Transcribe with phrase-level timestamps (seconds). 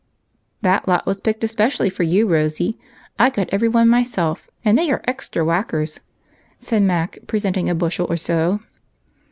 [0.63, 2.75] "That lot was picked especially for you, Rosy.
[3.19, 5.99] I got every one myself, and they are extra whackers,"
[6.59, 8.61] said Mac, presenting a bushel or so.